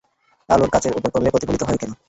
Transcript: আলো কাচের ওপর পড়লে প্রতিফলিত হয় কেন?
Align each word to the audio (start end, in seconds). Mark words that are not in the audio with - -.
আলো 0.49 0.65
কাচের 0.73 0.93
ওপর 0.97 1.09
পড়লে 1.13 1.29
প্রতিফলিত 1.33 1.61
হয় 1.63 1.79
কেন? 1.81 1.91